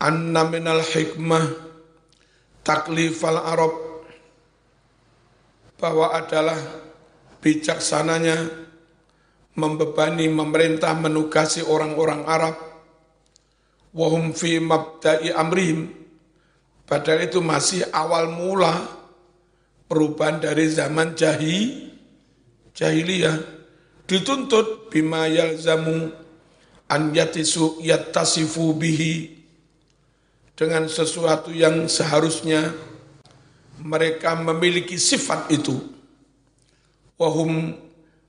[0.00, 1.44] anna minal hikmah
[2.64, 3.74] taklifal Arab
[5.76, 6.56] bahwa adalah
[7.44, 8.48] bijaksananya
[9.54, 12.73] membebani memerintah menugasi orang-orang Arab
[13.94, 15.88] wahum fi mabda'i amrihim.
[16.84, 18.74] Padahal itu masih awal mula
[19.88, 21.88] perubahan dari zaman jahi
[22.76, 23.40] jahiliyah.
[24.04, 26.12] Dituntut bima yalzamu
[26.92, 29.32] an yatisu yattasifu bihi.
[30.54, 32.70] Dengan sesuatu yang seharusnya
[33.80, 35.74] mereka memiliki sifat itu.
[37.16, 37.74] Wahum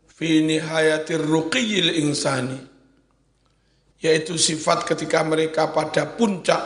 [0.08, 2.75] fi nihayatir ruqiyil insani
[4.06, 6.62] yaitu sifat ketika mereka pada puncak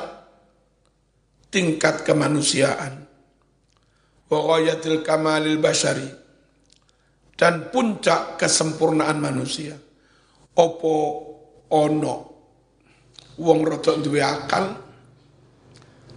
[1.47, 3.07] tingkat kemanusiaan.
[4.29, 6.05] Kamalil basyari
[7.39, 9.73] dan puncak kesempurnaan manusia.
[10.59, 10.95] Opo
[11.71, 12.15] ono.
[13.39, 14.75] Wong rodok duwe akal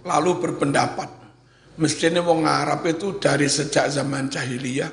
[0.03, 1.09] lalu berpendapat.
[1.79, 4.91] Mestinya wong Arab itu dari sejak zaman jahiliyah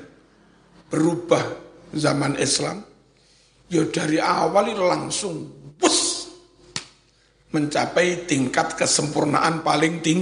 [0.89, 1.45] berubah
[1.93, 2.81] zaman Islam.
[3.69, 6.20] Ya dari awal langsung bus
[7.51, 10.21] mencapai tingkat kesempurnaan paling ting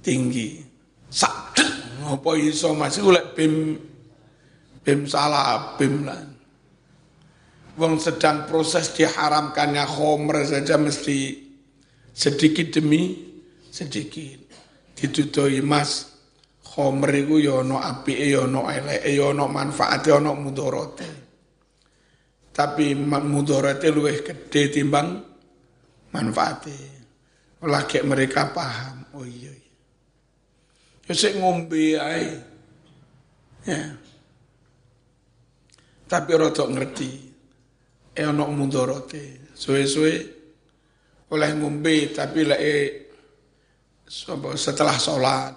[0.00, 0.64] tinggi.
[1.12, 1.56] Sak
[2.02, 3.76] apa iso masih oleh bim
[4.82, 6.20] bim salah bim lah.
[7.72, 11.40] Wong sedang proses diharamkannya khomer saja mesti
[12.12, 13.16] sedikit demi
[13.72, 14.44] sedikit
[14.92, 16.12] ditutui mas
[16.60, 21.08] khomer itu ya ono api ya ono elek ya manfaat ya ono mudorote
[22.52, 25.31] tapi mudorote luwih gede timbang
[26.12, 27.02] manfaatnya.
[27.62, 29.06] Lagi mereka paham.
[29.16, 29.50] Oh iya.
[29.50, 29.70] iya.
[31.08, 32.26] Ya sik ngombe ae.
[33.66, 33.96] Ya.
[36.06, 37.10] Tapi rotok ngerti.
[38.12, 39.50] Eh ono mudorote.
[39.56, 40.12] Suwe-suwe
[41.32, 42.62] oleh ngombe tapi lek
[44.54, 45.54] setelah sholat.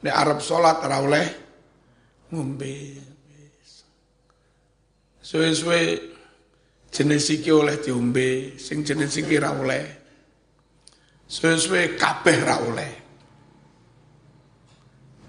[0.00, 1.26] Nek Arab sholat ora oleh
[2.32, 2.76] ngombe.
[5.20, 6.09] Suwe-suwe
[6.90, 9.86] jenis iki oleh diombe, sing jenis iki ra oleh.
[11.30, 12.92] Suwe-suwe kabeh ra oleh.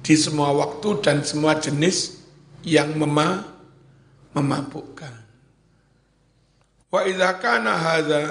[0.01, 2.17] Di semua waktu dan semua jenis
[2.65, 3.45] yang mema
[4.33, 5.13] memabukkan.
[6.89, 8.21] Wa idza kana hadza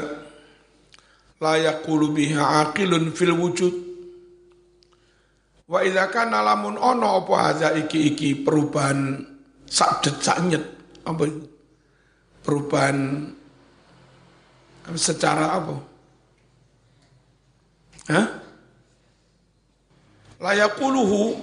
[1.39, 3.75] la yaqulu biha aqilun fil wujud.
[5.71, 9.23] Wa idza kana lamun ono apa hadza iki-iki perubahan
[9.71, 10.65] sak det sak nyet
[11.07, 11.60] apa itu?
[12.41, 13.29] Perubahan
[14.97, 15.77] secara apa?
[18.11, 18.27] Hah?
[20.41, 21.37] Layakuluhu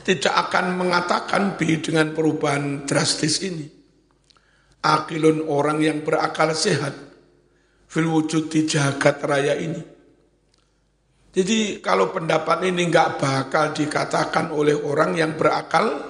[0.00, 3.68] tidak akan mengatakan bi dengan perubahan drastis ini.
[4.80, 6.96] Akilun orang yang berakal sehat
[7.84, 9.82] fil wujud di jagat raya ini.
[11.30, 16.00] Jadi kalau pendapat ini nggak bakal dikatakan oleh orang yang berakal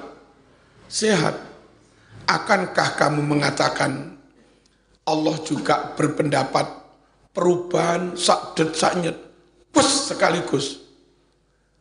[0.87, 1.50] sehat.
[2.31, 4.15] Akankah kamu mengatakan
[5.03, 6.63] Allah juga berpendapat
[7.35, 9.19] perubahan sak det sak nyet
[9.75, 10.79] pus sekaligus.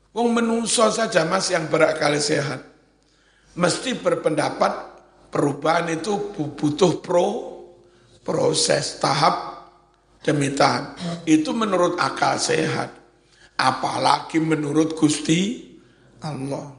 [0.10, 2.66] Wong menungso saja mas yang berakal sehat.
[3.54, 4.74] Mesti berpendapat
[5.30, 7.62] perubahan itu butuh pro
[8.26, 9.70] proses tahap
[10.26, 10.97] demi tahap.
[11.30, 12.89] Itu menurut akal sehat.
[13.54, 15.62] Apalagi menurut Gusti
[16.26, 16.74] Allah.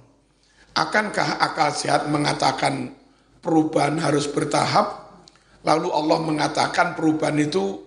[0.74, 2.98] Akankah akal sehat mengatakan
[3.40, 5.10] perubahan harus bertahap,
[5.64, 7.80] lalu Allah mengatakan perubahan itu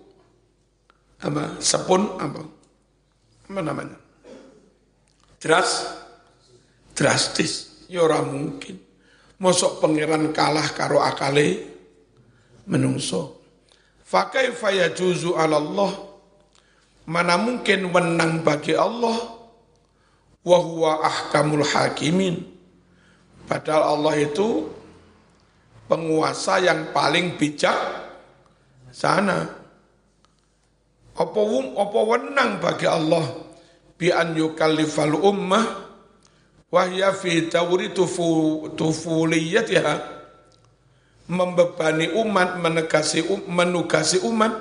[1.24, 1.58] apa?
[1.62, 2.42] Sepun apa?
[3.48, 3.98] Apa namanya?
[5.40, 5.88] Dras,
[6.92, 7.84] drastis.
[7.88, 8.80] Ya mungkin.
[9.40, 11.68] Mosok pangeran kalah karo akale
[12.64, 13.42] menungso.
[14.04, 15.92] Fakai fayajuzu ala Allah
[17.04, 19.16] mana mungkin wenang bagi Allah
[20.44, 22.40] wa huwa ahkamul hakimin.
[23.44, 24.72] Padahal Allah itu
[25.88, 27.76] penguasa yang paling bijak
[28.88, 29.44] sana.
[31.14, 33.22] Apa wum apa wenang bagi Allah?
[33.94, 35.64] Bi an yukallifal ummah
[36.74, 40.12] wa hiya fi tawri tufu, tufuliyatiha.
[41.24, 44.60] Membebani umat, menegasi, um, menugasi umat,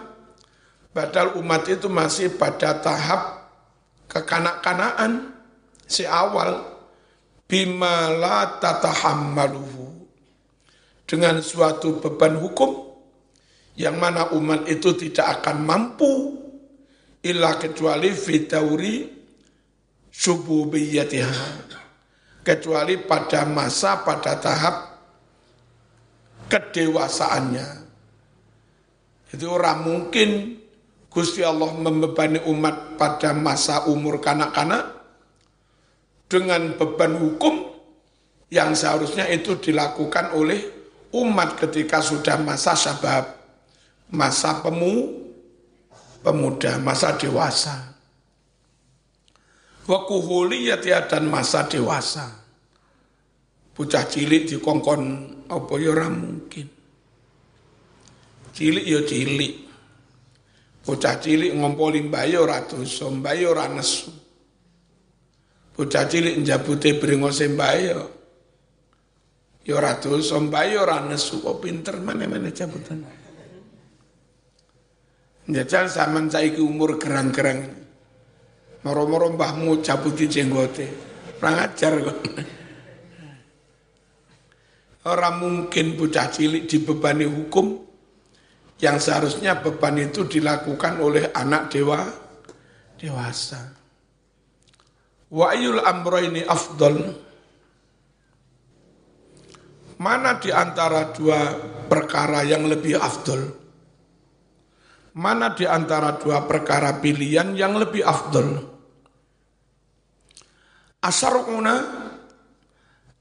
[0.96, 3.52] padahal umat itu masih pada tahap
[4.08, 5.36] kekanak-kanaan
[5.84, 6.72] si awal.
[7.52, 9.73] Bima la tatahammaluhu
[11.04, 12.94] dengan suatu beban hukum
[13.76, 16.12] yang mana umat itu tidak akan mampu
[17.26, 19.10] illa kecuali fitauri
[20.14, 21.74] sububiyatiha
[22.44, 24.76] kecuali pada masa pada tahap
[26.52, 27.68] kedewasaannya.
[29.34, 30.30] Itu orang mungkin
[31.10, 35.02] Gusti Allah membebani umat pada masa umur kanak-kanak
[36.30, 37.74] dengan beban hukum
[38.54, 40.83] yang seharusnya itu dilakukan oleh
[41.14, 43.38] umat ketika sudah masa sabab,
[44.10, 45.14] masa pemu,
[46.26, 47.94] pemuda, masa dewasa.
[49.86, 52.42] Wakuhuliyati dan masa dewasa.
[53.74, 55.02] Bocah cilik dikongkon
[55.50, 56.68] apa ya mungkin.
[58.54, 59.54] Cilik ya cilik.
[60.88, 64.14] Bocah cilik ngompoli mbaye ora dosa, mbaye ora nesu.
[65.74, 68.23] Bocah cilik njabute brengose mbaye ya
[69.64, 71.40] ya ora dosa, mbaye ora nesu.
[71.40, 73.04] Kok pinter mana-mana jabutan.
[75.44, 77.68] Njajal zaman saiki umur gerang-gerang.
[78.84, 80.88] Moro-moro mbahmu jabuti jenggote.
[81.40, 82.20] Kurang ajar kok.
[85.04, 87.84] Orang mungkin bocah cilik dibebani hukum
[88.80, 92.08] yang seharusnya beban itu dilakukan oleh anak dewa
[92.96, 93.76] dewasa.
[95.28, 95.84] Wa ayul
[96.24, 97.23] ini afdol.
[100.04, 101.56] Mana di antara dua
[101.88, 103.40] perkara yang lebih afdol?
[105.16, 108.68] Mana di antara dua perkara pilihan yang lebih afdol?
[111.00, 111.76] Asarukuna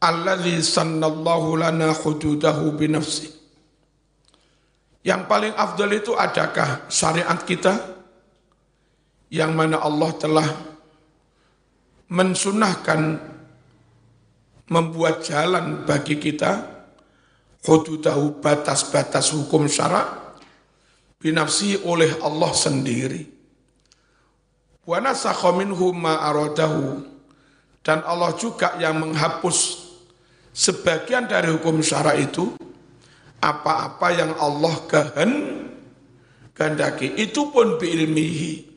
[0.02, 3.30] alladzi sannallahu lana hududahu binafsi.
[5.06, 7.78] Yang paling afdal itu adakah syariat kita
[9.30, 10.48] yang mana Allah telah
[12.10, 13.22] mensunahkan
[14.66, 16.71] membuat jalan bagi kita
[17.62, 20.38] hududahu batas-batas hukum syarak?
[21.22, 23.22] Binafsi oleh Allah sendiri.
[24.82, 24.98] Wa
[25.94, 27.06] ma aradahu.
[27.82, 29.90] Dan Allah juga yang menghapus
[30.54, 32.54] sebagian dari hukum syara itu
[33.42, 35.32] apa-apa yang Allah kehen
[36.54, 37.14] kehendaki.
[37.18, 38.70] Itu pun biilmihi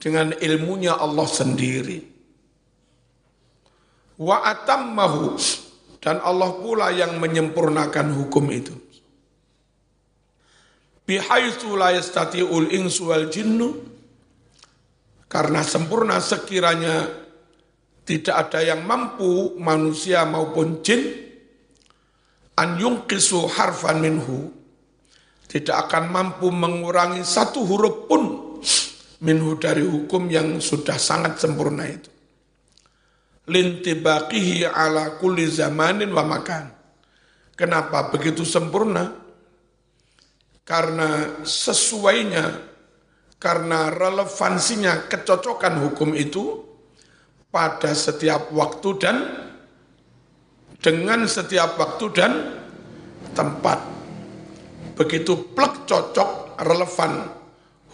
[0.00, 1.98] dengan ilmunya Allah sendiri.
[4.16, 5.36] Wa atammahu
[5.98, 8.74] dan Allah pula yang menyempurnakan hukum itu.
[11.02, 13.86] Bihaitsu la yastati'ul insu wal jinnu.
[15.28, 17.04] Karena sempurna sekiranya
[18.08, 21.04] tidak ada yang mampu manusia maupun jin
[22.56, 24.54] an yungkisu harfan minhu.
[25.48, 28.22] Tidak akan mampu mengurangi satu huruf pun
[29.24, 32.17] minhu dari hukum yang sudah sangat sempurna itu
[33.48, 36.70] lintibaqihi ala kulli zamanin wa makan
[37.56, 39.16] kenapa begitu sempurna
[40.68, 42.68] karena sesuainya
[43.40, 46.68] karena relevansinya kecocokan hukum itu
[47.48, 49.16] pada setiap waktu dan
[50.78, 52.32] dengan setiap waktu dan
[53.32, 53.78] tempat.
[54.98, 57.30] Begitu plek cocok relevan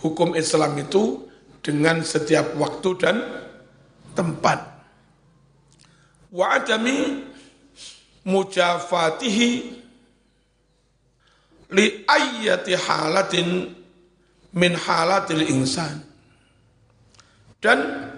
[0.01, 1.29] hukum Islam itu
[1.61, 3.17] dengan setiap waktu dan
[4.17, 4.74] tempat.
[6.35, 7.23] Wa adami
[8.27, 9.51] mujafatihi
[11.71, 13.71] li ayyati halatin
[14.59, 16.03] min halatil insan.
[17.63, 18.11] Dan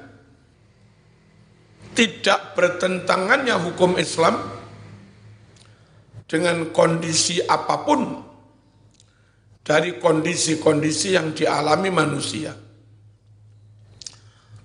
[1.92, 4.36] tidak bertentangannya hukum Islam
[6.26, 8.00] dengan kondisi apa pun
[9.62, 12.52] dari kondisi-kondisi yang dialami manusia.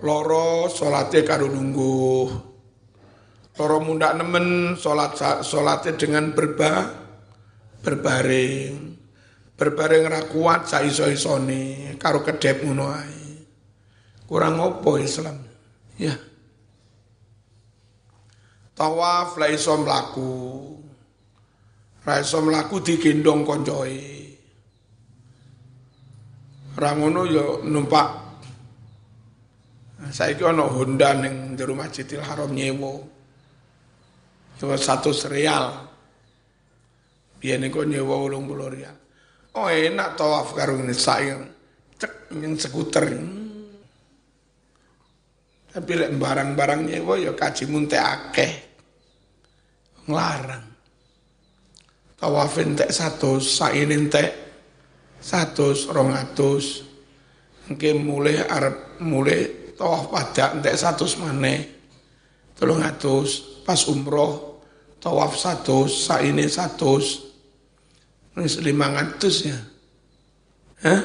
[0.01, 2.25] Loro sholatnya karo nunggu,
[3.59, 7.01] loro mundak nemen sholat sholatnya dengan berba
[7.81, 8.93] berbaring,
[9.57, 12.93] berbaring rakuat sa iso isone karo kedep ngono
[14.31, 15.43] Kurang opo Islam?
[15.99, 16.15] Ya.
[18.71, 20.31] Tawaf la iso mlaku.
[22.07, 23.99] Ra iso mlaku digendong koncoe.
[26.79, 28.09] Orang ngono ya numpak
[30.09, 33.03] saya kira ono Honda ning jero Masjidil Haram nyewa.
[34.61, 35.89] Nyewa satu serial.
[37.41, 38.95] Biyen kok nyewa 80 rial.
[39.57, 41.41] Oh enak tawaf karo ini saya
[41.97, 43.09] cek yang skuter.
[45.73, 48.51] Tapi lek barang-barang nyewa ya kaji munte akeh.
[50.05, 50.65] Nglarang.
[52.21, 54.29] Tawafin tek satu, sainin tek
[55.17, 56.85] satu, rongatus.
[57.65, 61.57] Mungkin mulai Arab mulai tawaf pada entek satu mana,
[62.53, 64.50] tolong atus pas umroh
[65.01, 67.01] tawaf satu, saini satu,
[68.61, 69.57] lima ratus ya,
[70.85, 71.01] Hah?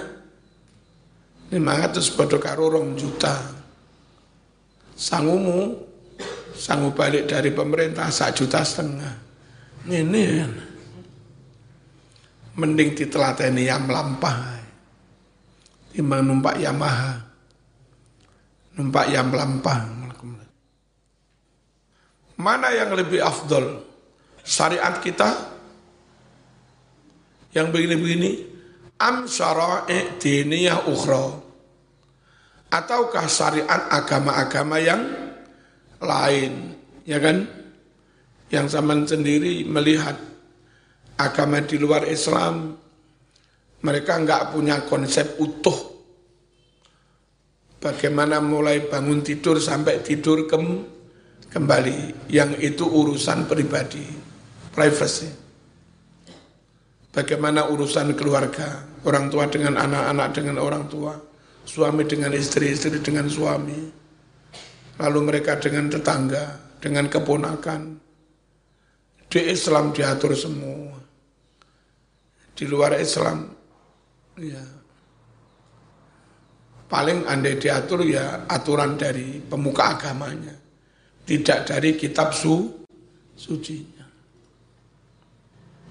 [1.51, 3.57] lima ratus pada karo rong juta.
[4.97, 5.77] Sangumu,
[6.57, 9.13] sanggup balik dari pemerintah sak juta setengah.
[9.87, 10.53] Ini kan
[12.57, 14.57] mending ditelateni yang melampah
[15.93, 17.21] timbang numpak Yamaha
[18.81, 19.79] numpak yang melampah
[22.37, 23.86] mana yang lebih afdol
[24.47, 25.31] syariat kita
[27.51, 28.31] yang begini-begini
[29.03, 31.43] am syara'i diniyah ukhra.
[32.71, 35.03] Ataukah syariat agama-agama yang
[36.03, 36.79] lain?
[37.03, 37.47] Ya kan?
[38.47, 40.15] Yang zaman sendiri melihat
[41.19, 42.77] agama di luar Islam,
[43.83, 45.97] mereka nggak punya konsep utuh.
[47.83, 50.83] Bagaimana mulai bangun tidur sampai tidur kem,
[51.51, 54.26] kembali, yang itu urusan pribadi,
[54.77, 55.33] privacy.
[57.17, 61.17] Bagaimana urusan keluarga, orang tua dengan anak-anak dengan orang tua,
[61.65, 63.89] suami dengan istri, istri dengan suami,
[65.01, 68.05] lalu mereka dengan tetangga, dengan keponakan.
[69.33, 70.93] Di Islam diatur semua.
[72.53, 73.53] Di luar Islam
[74.37, 74.65] ya
[76.89, 80.57] paling andai diatur ya aturan dari pemuka agamanya.
[81.27, 82.71] Tidak dari kitab su
[83.37, 83.96] sucinya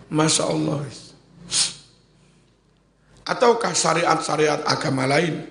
[0.10, 0.86] Masya Allah.
[3.26, 5.50] Ataukah syariat-syariat agama lain?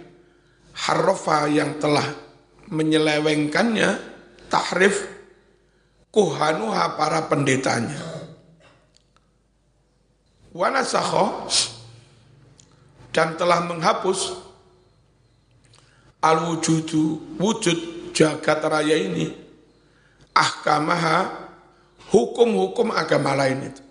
[0.74, 2.06] Harrofa yang telah
[2.70, 3.98] menyelewengkannya
[4.46, 5.06] tahrif
[6.14, 7.98] kuhanuha para pendetanya.
[10.54, 11.50] Wanasakho
[13.10, 14.38] dan telah menghapus
[16.22, 19.34] al wujudu wujud jagat raya ini
[20.34, 21.30] ahkamaha
[22.10, 23.83] hukum-hukum agama lain itu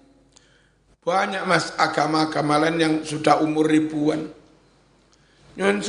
[1.04, 4.32] banyak mas agama-agama lain yang sudah umur ribuan
[5.54, 5.86] Nyun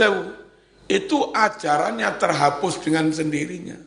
[0.85, 3.79] itu ajarannya terhapus dengan sendirinya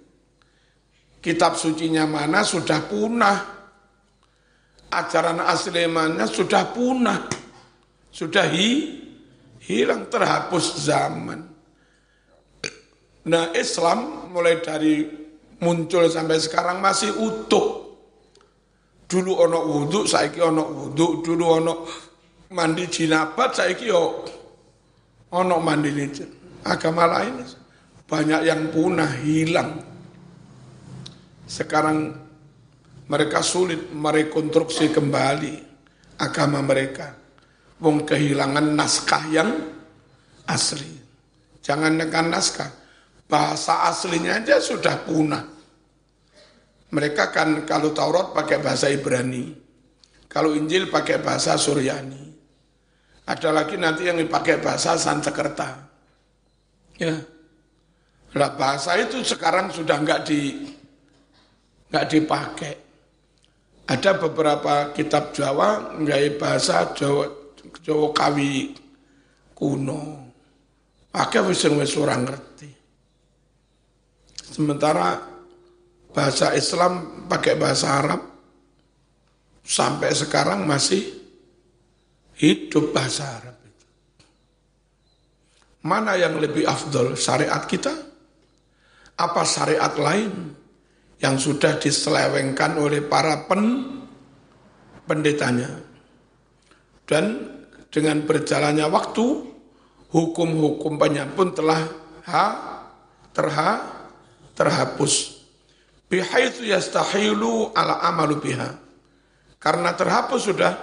[1.21, 3.57] kitab sucinya mana sudah punah
[4.91, 7.27] ajaran aslimannya sudah punah,
[8.11, 8.95] sudah hi,
[9.63, 11.43] hilang terhapus zaman.
[13.27, 15.03] Nah Islam mulai dari
[15.59, 17.76] muncul sampai sekarang masih utuh.
[19.07, 21.73] Dulu ono wudhu, saiki ono wudhu, dulu ono
[22.51, 24.23] mandi jinabat, saiki yo
[25.31, 25.91] ono mandi
[26.67, 27.39] agama lain
[28.07, 29.83] banyak yang punah, hilang.
[31.47, 32.11] Sekarang
[33.07, 35.53] mereka sulit merekonstruksi kembali
[36.19, 37.15] agama mereka.
[37.79, 39.51] Wong kehilangan naskah yang
[40.47, 40.91] asli.
[41.63, 42.71] Jangan dengan naskah.
[43.27, 45.56] Bahasa aslinya aja sudah punah.
[46.87, 49.51] Mereka kan kalau Taurat pakai bahasa Ibrani.
[50.31, 52.27] Kalau Injil pakai bahasa Suryani.
[53.27, 55.83] Ada lagi nanti yang dipakai bahasa Sanskerta.
[56.95, 57.15] Ya.
[58.35, 60.63] Lah bahasa itu sekarang sudah nggak di
[61.91, 62.75] nggak dipakai.
[63.87, 67.27] Ada beberapa kitab Jawa nggak bahasa Jawa
[67.83, 68.71] Jawa kawi
[69.51, 70.31] kuno.
[71.11, 72.71] Pakai wis wis orang ngerti.
[74.39, 75.26] Sementara
[76.17, 78.21] bahasa Islam pakai bahasa Arab
[79.61, 81.05] sampai sekarang masih
[82.41, 83.85] hidup bahasa Arab itu.
[85.85, 87.93] Mana yang lebih afdol syariat kita?
[89.13, 90.57] Apa syariat lain?
[91.17, 93.97] yang sudah diselewengkan oleh para pen,
[95.09, 95.81] pendetanya.
[97.07, 97.57] Dan
[97.89, 99.25] dengan berjalannya waktu,
[100.13, 101.81] hukum-hukumnya pun telah
[102.29, 102.45] ha,
[103.33, 103.71] terha,
[104.53, 105.36] terhapus.
[106.07, 108.79] Bihaitsu yastahilu ala amalu biha.
[109.59, 110.73] Karena terhapus sudah,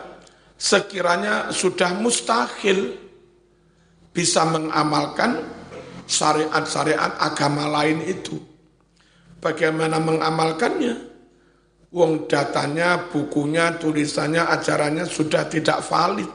[0.61, 3.01] sekiranya sudah mustahil
[4.13, 5.41] bisa mengamalkan
[6.05, 8.37] syariat-syariat agama lain itu
[9.45, 11.13] bagaimana mengamalkannya.
[11.95, 16.27] Wong datanya, bukunya, tulisannya, ajarannya sudah tidak valid.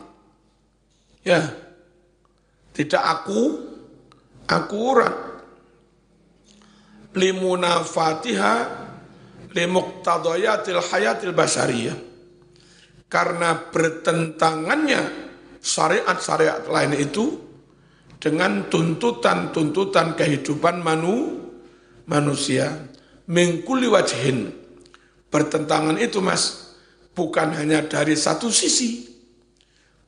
[1.19, 1.51] Ya,
[2.71, 3.59] Tidak aku,
[4.47, 5.28] akurat.
[7.13, 8.53] Limunafatiha
[9.53, 11.97] limuqtadayatil hayatil basariyah.
[13.09, 15.01] Karena bertentangannya
[15.57, 17.41] syariat-syariat lain itu
[18.21, 21.41] dengan tuntutan-tuntutan kehidupan manu,
[22.05, 22.89] manusia.
[23.29, 24.49] Mengkuli wajhin.
[25.29, 26.73] Bertentangan itu mas,
[27.13, 29.05] bukan hanya dari satu sisi,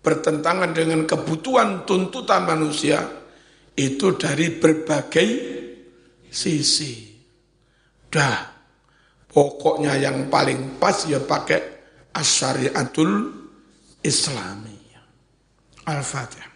[0.01, 3.05] bertentangan dengan kebutuhan tuntutan manusia
[3.77, 5.27] itu dari berbagai
[6.31, 7.11] sisi.
[8.07, 8.47] Dah,
[9.27, 11.59] pokoknya yang paling pas ya pakai
[12.15, 13.31] asyariatul
[14.03, 15.05] Islamiyah.
[15.87, 16.50] Al-Fatihah.